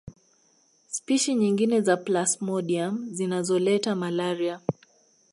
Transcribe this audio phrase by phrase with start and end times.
[0.89, 4.61] Spishi nyingine za plasmodium zinazoleta malaria